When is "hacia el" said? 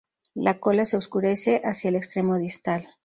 1.63-1.95